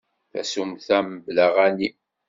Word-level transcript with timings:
Tasumta 0.31 0.97
mebla 1.07 1.43
aɣanim. 1.49 1.95